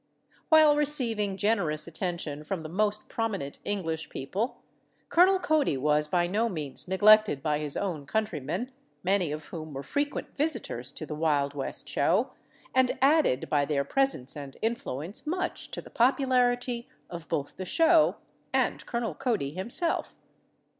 While 0.49 0.75
receiving 0.75 1.37
generous 1.37 1.85
attention 1.85 2.43
from 2.43 2.63
the 2.63 2.69
most 2.69 3.07
prominent 3.07 3.59
English 3.63 4.09
people, 4.09 4.57
Colonel 5.09 5.37
Cody 5.37 5.77
was 5.77 6.07
by 6.07 6.25
no 6.25 6.49
means 6.49 6.87
neglected 6.87 7.43
by 7.43 7.59
his 7.59 7.77
own 7.77 8.07
countrymen, 8.07 8.71
many 9.03 9.31
of 9.31 9.45
whom 9.49 9.73
were 9.75 9.83
frequent 9.83 10.35
visitors 10.35 10.91
to 10.93 11.05
the 11.05 11.13
Wild 11.13 11.53
West 11.53 11.87
Show, 11.87 12.31
and 12.73 12.97
added 12.99 13.47
by 13.47 13.63
their 13.63 13.83
presence 13.83 14.35
and 14.35 14.57
influence 14.63 15.27
much 15.27 15.69
to 15.69 15.83
the 15.83 15.91
popularity 15.91 16.89
of 17.07 17.29
both 17.29 17.55
the 17.57 17.65
show 17.65 18.15
and 18.51 18.83
Colonel 18.87 19.13
Cody 19.13 19.51
himself. 19.51 20.15